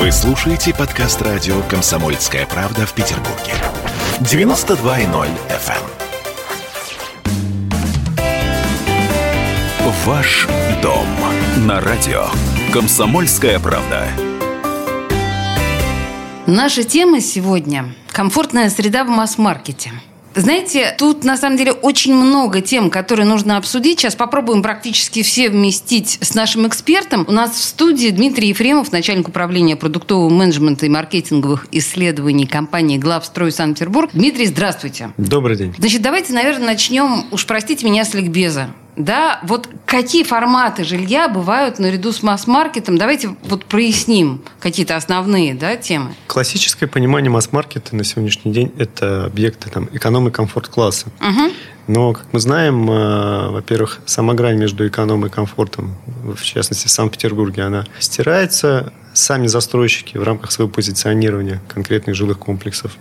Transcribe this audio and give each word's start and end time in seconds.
Вы 0.00 0.10
слушаете 0.12 0.74
подкаст 0.74 1.20
радио 1.20 1.60
«Комсомольская 1.68 2.46
правда» 2.46 2.86
в 2.86 2.94
Петербурге. 2.94 3.52
92.0 4.20 5.28
FM. 5.50 5.74
эм. 9.78 9.92
Ваш 10.06 10.48
дом 10.82 11.06
на 11.66 11.82
радио 11.82 12.24
«Комсомольская 12.72 13.58
правда». 13.58 14.08
Наша 16.46 16.82
тема 16.82 17.20
сегодня– 17.20 17.92
комфортная 18.10 18.70
среда 18.70 19.04
в 19.04 19.08
масс-маркете– 19.08 19.92
знаете, 20.34 20.94
тут 20.96 21.24
на 21.24 21.36
самом 21.36 21.56
деле 21.56 21.72
очень 21.72 22.14
много 22.14 22.60
тем, 22.60 22.90
которые 22.90 23.26
нужно 23.26 23.56
обсудить. 23.56 23.98
Сейчас 24.00 24.14
попробуем 24.14 24.62
практически 24.62 25.22
все 25.22 25.50
вместить 25.50 26.18
с 26.20 26.34
нашим 26.34 26.66
экспертом. 26.68 27.24
У 27.28 27.32
нас 27.32 27.52
в 27.52 27.62
студии 27.62 28.10
Дмитрий 28.10 28.48
Ефремов, 28.48 28.92
начальник 28.92 29.28
управления 29.28 29.76
продуктового 29.76 30.28
менеджмента 30.30 30.86
и 30.86 30.88
маркетинговых 30.88 31.66
исследований 31.72 32.46
компании 32.46 32.98
«Главстрой 32.98 33.50
Санкт-Петербург». 33.50 34.10
Дмитрий, 34.12 34.46
здравствуйте. 34.46 35.10
Добрый 35.16 35.56
день. 35.56 35.74
Значит, 35.76 36.02
давайте, 36.02 36.32
наверное, 36.32 36.66
начнем, 36.66 37.24
уж 37.32 37.46
простите 37.46 37.84
меня, 37.84 38.04
с 38.04 38.14
ликбеза 38.14 38.70
да, 38.96 39.40
вот 39.44 39.68
какие 39.86 40.24
форматы 40.24 40.84
жилья 40.84 41.28
бывают 41.28 41.78
наряду 41.78 42.12
с 42.12 42.22
масс-маркетом? 42.22 42.98
Давайте 42.98 43.36
вот 43.44 43.64
проясним 43.64 44.42
какие-то 44.58 44.96
основные 44.96 45.54
да, 45.54 45.76
темы. 45.76 46.14
Классическое 46.26 46.88
понимание 46.88 47.30
масс-маркета 47.30 47.96
на 47.96 48.04
сегодняшний 48.04 48.52
день– 48.52 48.72
это 48.78 49.24
объекты 49.26 49.70
там, 49.70 49.88
эконом- 49.92 50.28
и 50.28 50.30
комфорт-класса. 50.30 51.06
Угу. 51.20 51.52
Но, 51.86 52.12
как 52.12 52.26
мы 52.32 52.40
знаем, 52.40 52.88
э, 52.90 53.48
во-первых, 53.50 54.00
сама 54.06 54.34
грань 54.34 54.56
между 54.56 54.86
эконом 54.86 55.26
и 55.26 55.28
комфортом, 55.28 55.96
в 56.22 56.42
частности, 56.42 56.86
в 56.86 56.90
Санкт-Петербурге, 56.90 57.62
она 57.62 57.84
стирается. 57.98 58.92
Сами 59.12 59.48
застройщики 59.48 60.16
в 60.16 60.22
рамках 60.22 60.52
своего 60.52 60.70
позиционирования 60.70 61.60
конкретных 61.66 62.14
жилых 62.14 62.38
комплексов 62.38 62.96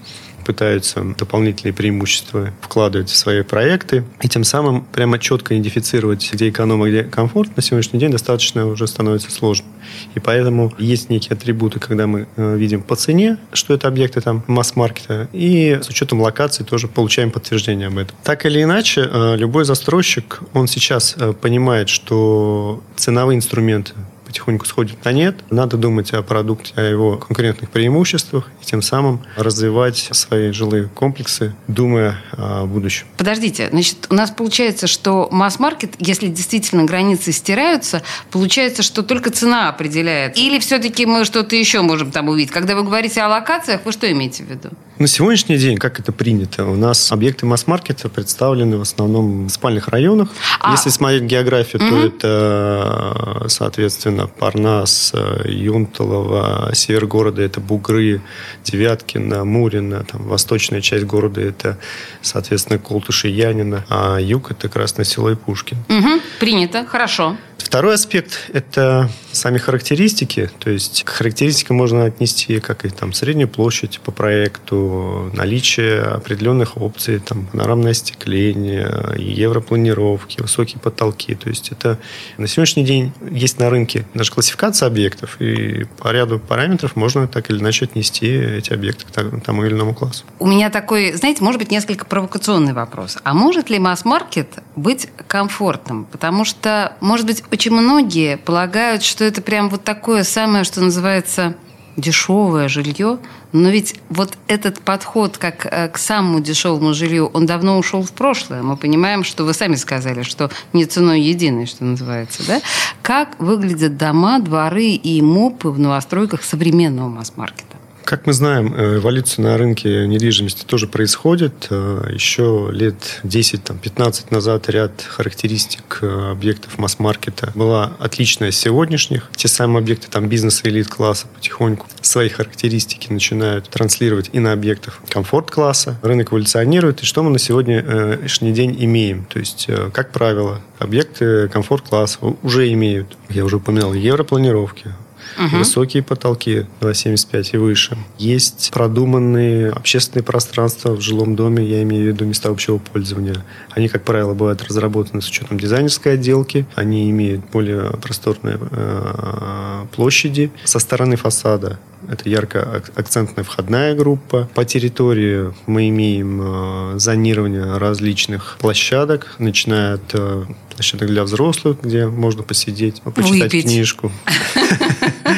пытаются 0.49 1.03
дополнительные 1.15 1.73
преимущества 1.73 2.51
вкладывать 2.59 3.11
в 3.11 3.15
свои 3.15 3.43
проекты. 3.43 4.03
И 4.23 4.27
тем 4.27 4.43
самым 4.43 4.83
прямо 4.83 5.19
четко 5.19 5.53
идентифицировать, 5.53 6.27
где 6.33 6.49
эконом, 6.49 6.81
а 6.81 6.89
где 6.89 7.03
комфорт, 7.03 7.55
на 7.55 7.61
сегодняшний 7.61 7.99
день 7.99 8.09
достаточно 8.09 8.65
уже 8.65 8.87
становится 8.87 9.29
сложно. 9.29 9.67
И 10.15 10.19
поэтому 10.19 10.73
есть 10.79 11.11
некие 11.11 11.35
атрибуты, 11.35 11.79
когда 11.79 12.07
мы 12.07 12.27
э, 12.35 12.57
видим 12.57 12.81
по 12.81 12.95
цене, 12.95 13.37
что 13.53 13.75
это 13.75 13.87
объекты 13.87 14.21
там 14.21 14.43
масс-маркета, 14.47 15.29
и 15.33 15.77
с 15.83 15.87
учетом 15.87 16.19
локации 16.19 16.63
тоже 16.63 16.87
получаем 16.87 17.29
подтверждение 17.29 17.89
об 17.89 17.99
этом. 17.99 18.17
Так 18.23 18.47
или 18.47 18.63
иначе, 18.63 19.07
э, 19.07 19.35
любой 19.37 19.65
застройщик, 19.65 20.39
он 20.53 20.65
сейчас 20.65 21.13
э, 21.15 21.33
понимает, 21.33 21.89
что 21.89 22.81
ценовые 22.95 23.37
инструменты 23.37 23.93
потихоньку 24.29 24.65
сходит 24.67 25.03
на 25.03 25.11
нет. 25.11 25.37
Надо 25.49 25.75
думать 25.75 26.13
о 26.13 26.21
продукте, 26.21 26.71
о 26.75 26.81
его 26.81 27.17
конкурентных 27.17 27.71
преимуществах 27.71 28.47
и 28.61 28.65
тем 28.65 28.83
самым 28.83 29.21
развивать 29.35 30.09
свои 30.11 30.51
жилые 30.51 30.87
комплексы, 30.87 31.55
думая 31.67 32.17
о 32.33 32.67
будущем. 32.67 33.07
Подождите, 33.17 33.69
значит, 33.71 34.05
у 34.11 34.13
нас 34.13 34.29
получается, 34.29 34.85
что 34.85 35.27
масс-маркет, 35.31 35.95
если 35.97 36.27
действительно 36.27 36.83
границы 36.83 37.31
стираются, 37.31 38.03
получается, 38.29 38.83
что 38.83 39.01
только 39.01 39.31
цена 39.31 39.69
определяет. 39.69 40.37
Или 40.37 40.59
все-таки 40.59 41.07
мы 41.07 41.25
что-то 41.25 41.55
еще 41.55 41.81
можем 41.81 42.11
там 42.11 42.29
увидеть? 42.29 42.51
Когда 42.51 42.75
вы 42.75 42.83
говорите 42.83 43.21
о 43.21 43.29
локациях, 43.29 43.81
вы 43.83 43.91
что 43.91 44.09
имеете 44.11 44.43
в 44.43 44.47
виду? 44.47 44.69
На 44.99 45.07
сегодняшний 45.07 45.57
день, 45.57 45.77
как 45.77 45.97
это 46.01 46.11
принято, 46.11 46.65
у 46.65 46.75
нас 46.75 47.09
объекты 47.13 47.45
масс-маркета 47.45 48.09
представлены 48.09 48.77
в 48.77 48.81
основном 48.81 49.45
в 49.45 49.49
спальных 49.49 49.87
районах. 49.87 50.27
А... 50.59 50.73
Если 50.73 50.89
смотреть 50.89 51.23
географию, 51.23 51.81
угу. 51.81 51.89
то 51.89 52.05
это, 52.05 53.45
соответственно, 53.47 54.27
Парнас, 54.27 55.13
Юнталово, 55.45 56.71
север 56.73 57.05
города– 57.05 57.41
это 57.43 57.61
Бугры, 57.61 58.21
Девяткино, 58.65 59.45
Мурино, 59.45 60.03
там, 60.03 60.23
восточная 60.27 60.81
часть 60.81 61.05
города– 61.05 61.39
это, 61.43 61.77
соответственно, 62.21 62.77
Колтуши, 62.77 63.29
Янина, 63.29 63.85
а 63.87 64.17
юг– 64.17 64.51
это 64.51 64.67
Красное 64.67 65.05
Село 65.05 65.31
и 65.31 65.35
Пушкин. 65.35 65.77
Угу. 65.87 66.21
Принято, 66.41 66.85
хорошо. 66.85 67.37
Второй 67.59 67.95
аспект– 67.95 68.49
это 68.53 69.09
сами 69.31 69.57
характеристики. 69.57 70.49
То 70.59 70.71
есть 70.71 71.03
к 71.03 71.09
характеристикам 71.09 71.77
можно 71.77 72.05
отнести 72.05 72.59
как 72.59 72.85
и 72.85 72.89
там 72.89 73.13
среднюю 73.13 73.47
площадь 73.47 73.99
по 73.99 74.11
проекту, 74.11 75.29
наличие 75.33 76.01
определенных 76.01 76.77
опций, 76.77 77.19
там 77.19 77.45
панорамное 77.45 77.91
остекление, 77.91 79.15
европланировки, 79.17 80.41
высокие 80.41 80.79
потолки. 80.79 81.35
То 81.35 81.49
есть 81.49 81.71
это 81.71 81.99
на 82.37 82.47
сегодняшний 82.47 82.83
день 82.85 83.13
есть 83.29 83.59
на 83.59 83.69
рынке 83.69 84.05
даже 84.13 84.31
классификация 84.31 84.87
объектов, 84.87 85.39
и 85.39 85.85
по 85.97 86.11
ряду 86.11 86.39
параметров 86.39 86.95
можно 86.95 87.27
так 87.27 87.51
или 87.51 87.59
иначе 87.59 87.85
отнести 87.85 88.27
эти 88.27 88.73
объекты 88.73 89.05
к 89.05 89.41
тому 89.41 89.65
или 89.65 89.73
иному 89.73 89.93
классу. 89.93 90.23
У 90.39 90.47
меня 90.47 90.69
такой, 90.69 91.13
знаете, 91.13 91.43
может 91.43 91.59
быть, 91.59 91.71
несколько 91.71 92.05
провокационный 92.05 92.73
вопрос. 92.73 93.17
А 93.23 93.33
может 93.33 93.69
ли 93.69 93.77
масс-маркет 93.79 94.47
быть 94.75 95.09
комфортным? 95.27 96.05
Потому 96.05 96.45
что, 96.45 96.93
может 96.99 97.25
быть, 97.25 97.43
очень 97.51 97.71
многие 97.71 98.37
полагают, 98.37 99.03
что 99.03 99.23
это 99.23 99.41
прям 99.41 99.69
вот 99.69 99.83
такое 99.83 100.23
самое, 100.23 100.63
что 100.63 100.81
называется 100.81 101.55
дешевое 101.97 102.67
жилье, 102.67 103.19
но 103.51 103.69
ведь 103.69 103.95
вот 104.09 104.37
этот 104.47 104.79
подход 104.81 105.37
как 105.37 105.65
э, 105.65 105.89
к 105.89 105.97
самому 105.97 106.39
дешевому 106.39 106.93
жилью, 106.93 107.27
он 107.33 107.45
давно 107.45 107.77
ушел 107.77 108.03
в 108.03 108.11
прошлое. 108.11 108.61
Мы 108.61 108.77
понимаем, 108.77 109.23
что 109.23 109.43
вы 109.43 109.53
сами 109.53 109.75
сказали, 109.75 110.23
что 110.23 110.49
не 110.73 110.85
ценой 110.85 111.21
единой, 111.21 111.65
что 111.65 111.83
называется. 111.83 112.45
Да? 112.47 112.61
Как 113.01 113.39
выглядят 113.39 113.97
дома, 113.97 114.39
дворы 114.39 114.91
и 114.91 115.21
мопы 115.21 115.69
в 115.69 115.79
новостройках 115.79 116.43
современного 116.43 117.09
масс-маркета? 117.09 117.68
Как 118.09 118.25
мы 118.25 118.33
знаем, 118.33 118.73
э, 118.75 118.95
эволюция 118.95 119.43
на 119.43 119.55
рынке 119.55 120.07
недвижимости 120.07 120.65
тоже 120.65 120.87
происходит. 120.87 121.67
Э, 121.69 122.09
Еще 122.11 122.69
лет 122.71 123.21
10-15 123.23 124.31
назад 124.31 124.67
ряд 124.67 125.03
характеристик 125.07 125.99
э, 126.01 126.31
объектов 126.31 126.79
масс-маркета 126.79 127.51
была 127.53 127.93
отличная 127.99 128.49
от 128.49 128.55
сегодняшних. 128.55 129.29
Те 129.35 129.47
самые 129.47 129.83
объекты 129.83 130.07
там 130.09 130.27
бизнеса 130.27 130.61
элит-класса 130.63 131.27
потихоньку 131.27 131.85
свои 132.01 132.29
характеристики 132.29 133.13
начинают 133.13 133.69
транслировать 133.69 134.31
и 134.33 134.39
на 134.39 134.53
объектах 134.53 135.01
комфорт-класса. 135.07 135.99
Рынок 136.01 136.33
эволюционирует. 136.33 137.03
И 137.03 137.05
что 137.05 137.21
мы 137.21 137.29
на 137.29 137.37
сегодняшний 137.37 138.53
день 138.53 138.75
имеем? 138.79 139.25
То 139.25 139.37
есть, 139.37 139.67
как 139.93 140.11
правило, 140.11 140.61
объекты 140.79 141.47
комфорт-класса 141.49 142.17
уже 142.41 142.73
имеют, 142.73 143.15
я 143.29 143.45
уже 143.45 143.57
упоминал, 143.57 143.93
европланировки, 143.93 144.95
угу. 145.37 145.57
высокие 145.57 146.03
потолки 146.03 146.65
2,75 146.81 147.49
и 147.53 147.57
выше. 147.57 147.97
Есть 148.17 148.71
продуманные 148.73 149.71
общественные 149.71 150.23
пространства 150.23 150.95
в 150.95 151.01
жилом 151.01 151.35
доме, 151.35 151.63
я 151.65 151.81
имею 151.83 152.05
в 152.05 152.07
виду 152.07 152.25
места 152.25 152.49
общего 152.49 152.77
пользования. 152.77 153.43
Они, 153.71 153.87
как 153.87 154.03
правило, 154.03 154.33
бывают 154.33 154.63
разработаны 154.63 155.21
с 155.21 155.29
учетом 155.29 155.59
дизайнерской 155.59 156.13
отделки. 156.13 156.65
Они 156.75 157.09
имеют 157.09 157.41
более 157.51 157.91
просторные 158.01 158.57
э, 158.59 159.85
площади. 159.91 160.51
Со 160.65 160.79
стороны 160.79 161.15
фасада 161.15 161.79
это 162.07 162.29
ярко 162.29 162.81
акцентная 162.95 163.43
входная 163.43 163.95
группа. 163.95 164.49
По 164.53 164.65
территории 164.65 165.53
мы 165.65 165.89
имеем 165.89 166.39
э, 166.41 166.99
зонирование 166.99 167.77
различных 167.77 168.57
площадок, 168.59 169.35
начиная 169.39 169.95
от 169.95 170.13
э, 170.13 170.45
площадок 170.75 171.09
для 171.09 171.23
взрослых, 171.23 171.77
где 171.81 172.07
можно 172.07 172.43
посидеть, 172.43 173.01
почитать 173.01 173.53
Выпить. 173.53 173.65
книжку. 173.65 174.11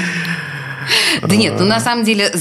Да 1.31 1.37
нет, 1.37 1.59
ну 1.59 1.65
на 1.65 1.79
самом 1.79 2.03
деле, 2.03 2.31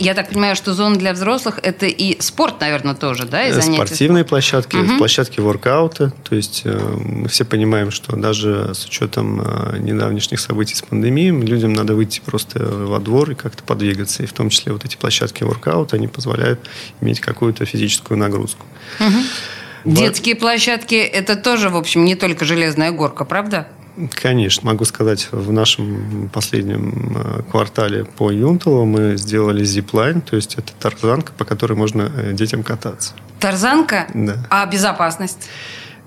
я 0.00 0.14
так 0.14 0.28
понимаю, 0.30 0.56
что 0.56 0.72
зона 0.72 0.96
для 0.96 1.12
взрослых– 1.12 1.58
это 1.62 1.86
и 1.86 2.20
спорт, 2.20 2.60
наверное, 2.60 2.94
тоже, 2.94 3.26
да? 3.26 3.46
И 3.46 3.50
э, 3.50 3.60
Спортивные 3.60 4.24
площадки, 4.24 4.76
угу. 4.76 4.98
площадки 4.98 5.40
воркаута. 5.40 6.12
То 6.28 6.36
есть 6.36 6.62
э, 6.64 6.78
мы 6.78 7.28
все 7.28 7.44
понимаем, 7.44 7.90
что 7.90 8.16
даже 8.16 8.72
с 8.74 8.84
учетом 8.86 9.40
э, 9.40 9.78
недавнешних 9.78 10.40
событий 10.40 10.74
с 10.76 10.82
пандемией, 10.82 11.32
людям 11.44 11.72
надо 11.72 11.94
выйти 11.94 12.20
просто 12.24 12.64
во 12.64 13.00
двор 13.00 13.32
и 13.32 13.34
как-то 13.34 13.62
подвигаться. 13.64 14.22
И 14.22 14.26
в 14.26 14.32
том 14.32 14.50
числе 14.50 14.72
вот 14.72 14.84
эти 14.84 14.96
площадки 14.96 15.42
воркаута, 15.42 15.96
они 15.96 16.06
позволяют 16.06 16.60
иметь 17.00 17.20
какую-то 17.20 17.64
физическую 17.64 18.18
нагрузку. 18.18 18.64
Угу. 19.00 19.92
Детские 19.92 20.34
площадки– 20.34 20.94
это 20.94 21.36
тоже, 21.36 21.68
в 21.68 21.76
общем, 21.76 22.04
не 22.04 22.16
только 22.16 22.44
железная 22.44 22.90
горка, 22.90 23.24
правда? 23.24 23.68
Конечно, 24.10 24.66
могу 24.66 24.84
сказать, 24.84 25.28
в 25.32 25.52
нашем 25.52 26.28
последнем 26.32 27.16
э, 27.16 27.42
квартале 27.50 28.04
по 28.04 28.30
Юнталу 28.30 28.84
мы 28.84 29.16
сделали 29.16 29.64
зиплайн, 29.64 30.20
то 30.20 30.36
есть 30.36 30.54
это 30.56 30.72
тарзанка, 30.78 31.32
по 31.32 31.44
которой 31.46 31.74
можно 31.74 32.12
э, 32.14 32.32
детям 32.32 32.62
кататься. 32.62 33.14
Тарзанка? 33.40 34.06
Да. 34.12 34.36
А 34.50 34.66
безопасность? 34.66 35.48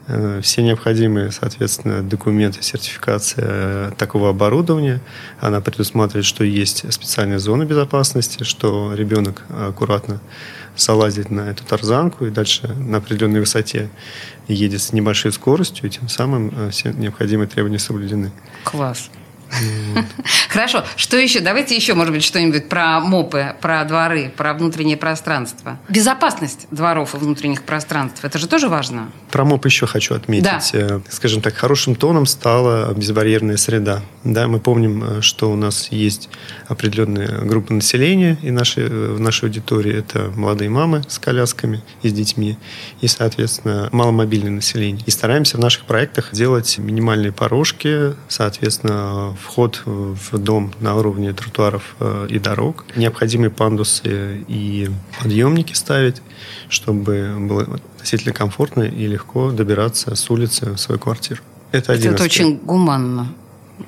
Э, 0.10 0.42
все 0.42 0.64
необходимые, 0.64 1.32
соответственно, 1.32 2.02
документы, 2.02 2.64
сертификация 2.64 3.92
такого 3.92 4.30
оборудования. 4.30 5.02
Она 5.40 5.62
предусматривает, 5.62 6.26
что 6.26 6.44
есть 6.44 6.92
специальная 6.92 7.38
зона 7.38 7.64
безопасности, 7.64 8.44
что 8.44 8.94
ребенок 8.96 9.44
аккуратно 9.50 10.20
залазит 10.76 11.30
на 11.30 11.52
эту 11.52 11.64
тарзанку 11.64 12.26
и 12.26 12.32
дальше 12.32 12.68
на 12.68 12.98
определенной 12.98 13.40
высоте 13.40 13.90
едет 14.48 14.82
с 14.82 14.94
небольшой 14.94 15.32
скоростью, 15.32 15.88
и 15.88 15.90
тем 15.92 16.10
самым 16.10 16.52
э, 16.56 16.70
все 16.72 16.92
необходимые 16.92 17.48
требования 17.48 17.80
соблюдены. 17.80 18.32
Класс. 18.64 19.12
Хорошо. 20.50 20.84
Что 20.96 21.18
еще? 21.18 21.40
Давайте 21.40 21.76
еще, 21.76 21.94
может 21.94 22.14
быть, 22.14 22.24
что-нибудь 22.24 22.70
про 22.70 23.00
МОПы, 23.00 23.56
про 23.62 23.84
дворы, 23.86 24.32
про 24.36 24.54
внутреннее 24.54 24.98
пространство. 24.98 25.80
Безопасность 25.90 26.68
дворов 26.72 27.16
и 27.16 27.18
внутренних 27.18 27.64
пространств. 27.64 28.24
Это 28.24 28.38
же 28.38 28.48
тоже 28.48 28.70
важно. 28.70 29.12
Про 29.32 29.46
МОП 29.46 29.66
еще 29.66 29.86
хочу 29.86 30.16
отметить. 30.16 30.44
Да. 30.44 30.60
Э, 30.74 31.02
скажем 31.10 31.42
так, 31.42 31.56
хорошим 31.56 31.96
тоном 31.96 32.26
стала 32.26 32.94
безбарьерная 32.94 33.58
среда. 33.58 34.02
Да, 34.24 34.48
мы 34.48 34.60
помним, 34.60 35.04
э, 35.04 35.22
что 35.22 35.52
у 35.52 35.56
нас 35.56 35.90
есть 35.92 36.30
определенная 36.68 37.42
группа 37.42 37.74
населения 37.74 38.38
и 38.42 38.52
нашей, 38.52 38.84
э, 38.84 39.14
в 39.14 39.20
нашей 39.20 39.46
аудитории. 39.46 39.98
Это 39.98 40.32
молодые 40.36 40.70
мамы 40.70 41.04
с 41.08 41.20
колясками 41.20 41.84
и 42.02 42.10
с 42.10 42.14
детьми. 42.14 42.58
И, 43.02 43.08
соответственно, 43.08 43.90
маломобильное 43.92 44.52
население. 44.52 45.04
И 45.06 45.12
стараемся 45.12 45.58
в 45.58 45.60
наших 45.60 45.86
проектах 45.86 46.30
делать 46.32 46.78
минимальные 46.78 47.32
порожки, 47.32 48.14
соответственно, 48.28 49.36
вход 49.42 49.82
в 49.86 50.38
дом 50.38 50.74
на 50.80 50.96
уровне 50.96 51.34
тротуаров 51.34 51.96
э, 52.00 52.28
и 52.30 52.40
дорог, 52.40 52.86
необходимые 52.96 53.50
пандусы 53.50 54.44
и 54.48 54.90
подъемники 55.22 55.74
ставить, 55.74 56.22
чтобы 56.68 57.36
было 57.40 57.80
относительно 57.96 58.34
комфортно 58.34 58.84
и 58.84 59.08
легко 59.08 59.52
добираться 59.52 60.16
с 60.16 60.30
улицы 60.30 60.72
в 60.72 60.78
свою 60.78 61.00
квартиру. 61.00 61.42
Это, 61.72 61.94
один 61.94 62.14
Это 62.14 62.24
очень 62.24 62.58
гуманно. 62.58 63.34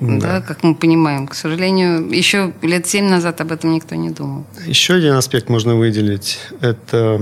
Да. 0.00 0.18
да, 0.18 0.40
как 0.40 0.62
мы 0.62 0.74
понимаем. 0.74 1.26
К 1.28 1.34
сожалению, 1.34 2.08
еще 2.10 2.52
лет 2.62 2.86
семь 2.86 3.08
назад 3.08 3.40
об 3.40 3.52
этом 3.52 3.72
никто 3.72 3.94
не 3.94 4.10
думал. 4.10 4.46
Еще 4.66 4.94
один 4.94 5.14
аспект 5.14 5.48
можно 5.48 5.76
выделить. 5.76 6.38
Это, 6.60 7.20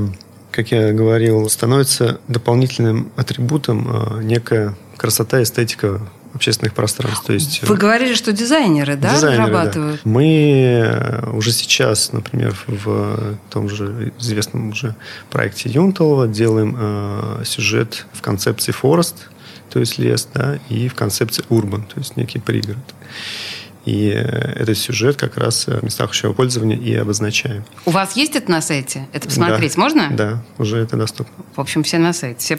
как 0.53 0.71
я 0.71 0.93
говорил, 0.93 1.49
становится 1.49 2.21
дополнительным 2.29 3.11
атрибутом 3.17 3.89
э, 3.91 4.23
некая 4.23 4.77
красота, 4.97 5.43
эстетика 5.43 6.01
общественных 6.35 6.75
пространств. 6.75 7.27
То 7.27 7.33
есть, 7.33 7.63
Вы 7.63 7.77
говорили, 7.77 8.15
что 8.15 8.33
дизайнеры, 8.33 8.97
да, 8.97 9.15
дизайнеры, 9.15 9.43
разрабатывают? 9.43 10.01
Да. 10.05 10.11
Мы 10.11 10.83
э, 10.85 11.31
уже 11.31 11.53
сейчас, 11.53 12.13
например, 12.13 12.57
в 12.67 13.37
том 13.51 13.69
же 13.69 14.13
известном 14.19 14.71
уже 14.71 14.95
проекте 15.31 15.71
Юнталова 15.71 16.29
делаем 16.29 16.77
э, 16.79 17.43
сюжет 17.45 18.07
в 18.13 18.23
концепции 18.23 18.73
Форест, 18.73 19.29
то 19.71 19.81
есть 19.81 19.99
лес, 19.99 20.29
да, 20.35 20.59
и 20.69 20.89
в 20.89 20.95
концепции 20.95 21.45
Урбан, 21.49 21.83
то 21.83 21.99
есть 21.99 22.17
некий 22.17 22.39
пригород. 22.39 22.79
И 23.85 24.11
э, 24.11 24.21
этот 24.21 24.77
сюжет 24.77 25.17
как 25.17 25.37
раз 25.37 25.67
в 25.67 25.83
местах 25.83 26.11
общего 26.11 26.33
пользования 26.33 26.77
и 26.77 26.95
обозначаем. 26.95 27.65
У 27.87 27.91
вас 27.91 28.17
есть 28.17 28.37
это 28.37 28.51
на 28.51 28.61
сайте? 28.61 29.07
Это 29.13 29.29
посмотреть 29.29 29.77
да, 29.77 29.81
можно? 29.81 30.09
Да, 30.11 30.43
уже 30.59 30.79
это 30.79 30.97
доступно. 30.97 31.33
В 31.55 31.61
общем, 31.61 31.83
все 31.83 31.99
на 31.99 32.13
сайте. 32.13 32.39
Все 32.39 32.59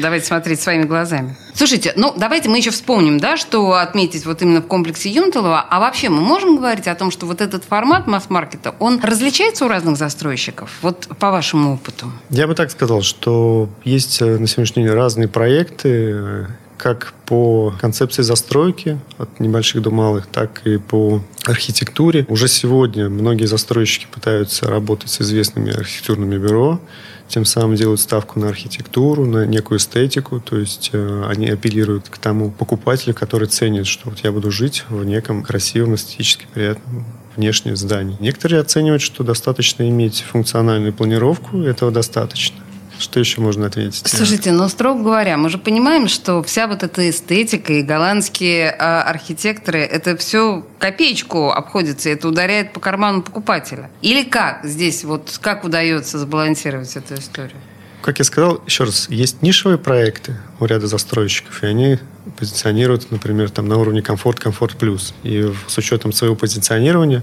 давайте 0.00 0.26
смотреть 0.26 0.60
своими 0.60 0.84
глазами. 0.84 1.36
Слушайте, 1.54 1.92
ну 1.96 2.12
давайте 2.16 2.48
мы 2.48 2.58
еще 2.58 2.70
вспомним, 2.70 3.18
да, 3.18 3.36
что 3.36 3.74
отметить 3.74 4.26
вот 4.26 4.42
именно 4.42 4.60
в 4.60 4.66
комплексе 4.66 5.10
Юнталова. 5.10 5.60
А 5.60 5.80
вообще 5.80 6.08
мы 6.08 6.20
можем 6.20 6.56
говорить 6.56 6.86
о 6.86 6.94
том, 6.94 7.10
что 7.10 7.26
вот 7.26 7.40
этот 7.40 7.64
формат 7.64 8.06
масс-маркета, 8.06 8.74
он 8.78 9.00
различается 9.02 9.64
у 9.64 9.68
разных 9.68 9.96
застройщиков? 9.96 10.70
Вот 10.82 11.08
по 11.18 11.30
вашему 11.30 11.74
опыту. 11.74 12.12
Я 12.30 12.46
бы 12.46 12.54
так 12.54 12.70
сказал, 12.70 13.02
что 13.02 13.68
есть 13.84 14.20
э, 14.20 14.38
на 14.38 14.46
сегодняшний 14.46 14.84
день 14.84 14.92
разные 14.92 15.28
проекты, 15.28 16.46
как 16.78 17.12
по 17.26 17.74
концепции 17.80 18.22
застройки 18.22 18.98
от 19.18 19.40
небольших 19.40 19.82
до 19.82 19.90
малых, 19.90 20.26
так 20.26 20.66
и 20.66 20.78
по 20.78 21.20
архитектуре. 21.44 22.24
Уже 22.28 22.48
сегодня 22.48 23.10
многие 23.10 23.44
застройщики 23.44 24.06
пытаются 24.10 24.66
работать 24.66 25.10
с 25.10 25.20
известными 25.20 25.76
архитектурными 25.76 26.38
бюро, 26.38 26.80
тем 27.28 27.44
самым 27.44 27.76
делают 27.76 28.00
ставку 28.00 28.40
на 28.40 28.48
архитектуру, 28.48 29.26
на 29.26 29.44
некую 29.44 29.78
эстетику, 29.78 30.40
то 30.40 30.56
есть 30.56 30.90
э, 30.92 31.24
они 31.28 31.48
апеллируют 31.48 32.08
к 32.08 32.16
тому 32.16 32.50
покупателю, 32.50 33.14
который 33.14 33.48
ценит, 33.48 33.86
что 33.86 34.08
вот 34.08 34.20
я 34.20 34.32
буду 34.32 34.50
жить 34.50 34.84
в 34.88 35.04
неком 35.04 35.42
красивом, 35.42 35.94
эстетически 35.94 36.46
приятном 36.54 37.04
внешнем 37.36 37.76
здании. 37.76 38.16
Некоторые 38.20 38.60
оценивают, 38.60 39.02
что 39.02 39.24
достаточно 39.24 39.88
иметь 39.88 40.22
функциональную 40.22 40.92
планировку, 40.92 41.58
этого 41.58 41.90
достаточно. 41.90 42.56
Что 42.98 43.20
еще 43.20 43.40
можно 43.40 43.66
ответить? 43.66 44.06
Слушайте, 44.06 44.50
ну, 44.52 44.68
строго 44.68 45.02
говоря, 45.02 45.36
мы 45.36 45.50
же 45.50 45.58
понимаем, 45.58 46.08
что 46.08 46.42
вся 46.42 46.66
вот 46.66 46.82
эта 46.82 47.08
эстетика 47.08 47.72
и 47.72 47.82
голландские 47.82 48.70
а, 48.70 49.02
архитекторы, 49.02 49.80
это 49.80 50.16
все 50.16 50.66
копеечку 50.78 51.50
обходится, 51.50 52.10
это 52.10 52.28
ударяет 52.28 52.72
по 52.72 52.80
карману 52.80 53.22
покупателя. 53.22 53.90
Или 54.02 54.24
как 54.24 54.64
здесь, 54.64 55.04
вот 55.04 55.38
как 55.40 55.64
удается 55.64 56.18
сбалансировать 56.18 56.96
эту 56.96 57.14
историю? 57.14 57.56
Как 58.02 58.18
я 58.18 58.24
сказал, 58.24 58.62
еще 58.66 58.84
раз, 58.84 59.08
есть 59.08 59.42
нишевые 59.42 59.78
проекты 59.78 60.36
у 60.60 60.66
ряда 60.66 60.86
застройщиков, 60.86 61.62
и 61.62 61.66
они 61.66 61.98
позиционируют, 62.36 63.10
например, 63.10 63.50
там, 63.50 63.68
на 63.68 63.78
уровне 63.78 64.02
комфорт, 64.02 64.38
комфорт 64.38 64.76
плюс. 64.76 65.14
И 65.22 65.50
с 65.66 65.78
учетом 65.78 66.12
своего 66.12 66.36
позиционирования 66.36 67.22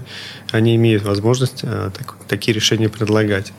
они 0.52 0.74
имеют 0.76 1.04
возможность 1.04 1.60
а, 1.62 1.90
так, 1.90 2.16
такие 2.28 2.54
решения 2.54 2.88
предлагать. 2.88 3.52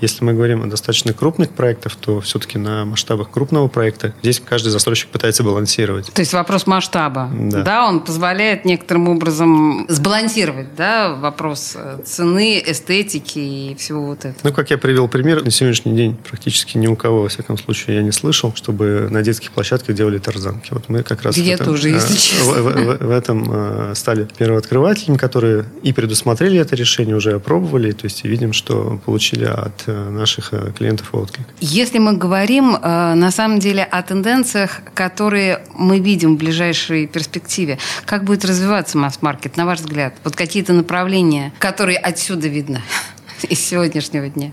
Если 0.00 0.24
мы 0.24 0.32
говорим 0.32 0.62
о 0.62 0.66
достаточно 0.66 1.12
крупных 1.12 1.50
проектах, 1.50 1.96
то 1.96 2.20
все-таки 2.20 2.58
на 2.58 2.84
масштабах 2.84 3.30
крупного 3.30 3.68
проекта 3.68 4.14
здесь 4.22 4.40
каждый 4.40 4.70
застройщик 4.70 5.08
пытается 5.08 5.42
балансировать. 5.42 6.12
То 6.12 6.20
есть 6.20 6.32
вопрос 6.32 6.66
масштаба. 6.66 7.30
Да, 7.32 7.62
да 7.62 7.88
он 7.88 8.00
позволяет 8.00 8.64
некоторым 8.64 9.08
образом 9.08 9.86
сбалансировать 9.88 10.74
да, 10.76 11.14
вопрос 11.14 11.74
э, 11.76 11.98
цены, 12.04 12.62
эстетики 12.64 13.38
и 13.38 13.74
всего 13.76 14.06
вот 14.06 14.20
этого. 14.20 14.40
Ну, 14.42 14.52
как 14.52 14.70
я 14.70 14.78
привел 14.78 15.08
пример, 15.08 15.44
на 15.44 15.50
сегодняшний 15.50 15.94
день 15.94 16.16
практически 16.28 16.78
ни 16.78 16.86
у 16.86 16.96
кого, 16.96 17.22
во 17.22 17.28
всяком 17.28 17.58
случае, 17.58 17.96
я 17.96 18.02
не 18.02 18.12
слышал, 18.12 18.54
чтобы 18.54 19.08
на 19.10 19.22
детских 19.24 19.50
площадках 19.50 19.96
делали 19.96 20.18
тарзанки. 20.18 20.72
Вот 20.72 20.88
мы 20.88 21.02
как 21.02 21.22
раз 21.22 21.36
Где-то 21.36 21.70
уже, 21.70 21.88
если 21.88 22.14
честно. 22.14 22.52
В, 22.52 22.62
в, 22.62 22.98
в, 22.98 23.06
в 23.06 23.10
этом 23.10 23.50
э, 23.50 23.94
стали 23.94 24.28
первооткрывателями, 24.38 25.16
которые 25.16 25.64
и 25.82 25.92
предусмотрели 25.92 26.58
это 26.58 26.76
решение, 26.76 27.16
уже 27.16 27.32
опробовали, 27.32 27.92
то 27.92 28.04
есть 28.04 28.24
видим, 28.24 28.52
что 28.52 29.00
получили 29.04 29.44
от 29.44 29.84
э, 29.86 30.10
наших 30.10 30.52
э, 30.52 30.72
клиентов 30.76 31.08
отклик. 31.12 31.46
Если 31.60 31.98
мы 31.98 32.16
говорим 32.16 32.72
на 32.82 33.30
самом 33.30 33.58
деле 33.58 33.82
о 33.82 34.02
тенденциях, 34.02 34.80
которые 34.94 35.64
мы 35.74 35.98
видим 35.98 36.36
в 36.36 36.38
ближайшей 36.38 37.06
перспективе, 37.06 37.78
как 38.04 38.24
будет 38.24 38.44
развиваться 38.44 38.98
масс-маркет, 38.98 39.56
на 39.56 39.66
ваш 39.66 39.80
взгляд? 39.80 40.14
Вот 40.24 40.36
какие-то 40.36 40.72
направления, 40.72 41.52
которые 41.58 41.98
отсюда 41.98 42.48
видно 42.48 42.82
из 43.48 43.60
сегодняшнего 43.60 44.28
дня? 44.28 44.52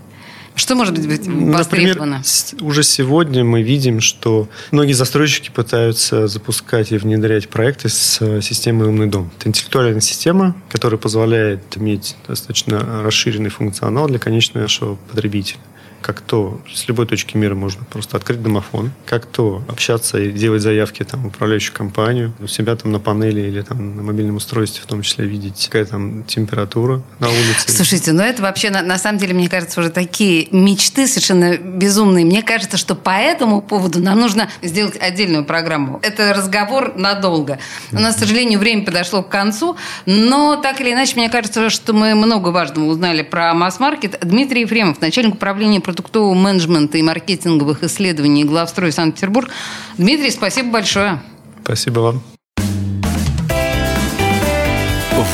Что 0.62 0.76
может 0.76 0.94
быть 0.94 1.26
востребовано? 1.26 2.18
Например, 2.18 2.64
уже 2.64 2.84
сегодня 2.84 3.42
мы 3.42 3.62
видим, 3.62 4.00
что 4.00 4.48
многие 4.70 4.92
застройщики 4.92 5.50
пытаются 5.50 6.28
запускать 6.28 6.92
и 6.92 6.98
внедрять 6.98 7.48
проекты 7.48 7.88
с 7.88 8.18
э, 8.20 8.40
системой 8.42 8.86
«Умный 8.86 9.08
дом». 9.08 9.32
Это 9.36 9.48
интеллектуальная 9.48 10.00
система, 10.00 10.54
которая 10.70 11.00
позволяет 11.00 11.76
иметь 11.76 12.14
достаточно 12.28 13.02
расширенный 13.02 13.50
функционал 13.50 14.06
для 14.06 14.20
конечного 14.20 14.62
нашего 14.62 14.94
потребителя 15.10 15.58
как 16.02 16.20
то 16.20 16.60
с 16.72 16.86
любой 16.88 17.06
точки 17.06 17.36
мира 17.36 17.54
можно 17.54 17.84
просто 17.84 18.16
открыть 18.16 18.42
домофон, 18.42 18.92
как 19.06 19.26
то 19.26 19.62
общаться 19.68 20.18
и 20.18 20.32
делать 20.32 20.62
заявки 20.62 21.02
там, 21.04 21.22
в 21.22 21.26
управляющую 21.28 21.74
компанию, 21.74 22.32
у 22.40 22.46
себя 22.46 22.76
там 22.76 22.92
на 22.92 22.98
панели 22.98 23.40
или 23.40 23.62
там 23.62 23.96
на 23.96 24.02
мобильном 24.02 24.36
устройстве 24.36 24.82
в 24.82 24.86
том 24.86 25.02
числе 25.02 25.26
видеть, 25.26 25.66
какая 25.66 25.84
там 25.86 26.24
температура 26.24 27.02
на 27.18 27.28
улице. 27.28 27.72
Слушайте, 27.72 28.12
ну 28.12 28.22
это 28.22 28.42
вообще 28.42 28.70
на, 28.70 28.82
на 28.82 28.98
самом 28.98 29.18
деле, 29.18 29.34
мне 29.34 29.48
кажется, 29.48 29.80
уже 29.80 29.90
такие 29.90 30.48
мечты 30.50 31.06
совершенно 31.06 31.56
безумные. 31.56 32.24
Мне 32.24 32.42
кажется, 32.42 32.76
что 32.76 32.94
по 32.94 33.10
этому 33.10 33.62
поводу 33.62 34.00
нам 34.00 34.20
нужно 34.20 34.48
сделать 34.62 34.96
отдельную 35.00 35.44
программу. 35.44 36.00
Это 36.02 36.34
разговор 36.34 36.94
надолго. 36.96 37.58
У 37.92 37.98
нас, 37.98 38.16
к 38.16 38.18
сожалению, 38.18 38.58
время 38.58 38.84
подошло 38.84 39.22
к 39.22 39.28
концу, 39.28 39.76
но 40.06 40.56
так 40.56 40.80
или 40.80 40.92
иначе, 40.92 41.14
мне 41.16 41.28
кажется, 41.28 41.70
что 41.70 41.92
мы 41.92 42.14
много 42.14 42.48
важного 42.48 42.86
узнали 42.86 43.22
про 43.22 43.54
масс-маркет. 43.54 44.18
Дмитрий 44.22 44.62
Ефремов, 44.62 45.00
начальник 45.00 45.34
управления 45.34 45.80
продуктового 45.92 46.32
менеджмента 46.34 46.96
и 46.96 47.02
маркетинговых 47.02 47.84
исследований 47.84 48.44
главстрой 48.44 48.92
Санкт-Петербург. 48.92 49.50
Дмитрий, 49.98 50.30
спасибо 50.30 50.70
большое. 50.70 51.20
Спасибо 51.62 52.00
вам. 52.00 52.22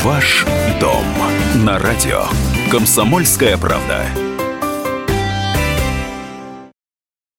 Ваш 0.02 0.44
дом 0.80 1.04
на 1.64 1.78
радио. 1.78 2.24
Комсомольская 2.70 3.56
правда. 3.56 4.27